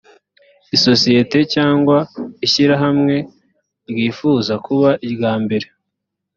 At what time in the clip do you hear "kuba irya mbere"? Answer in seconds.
4.65-5.67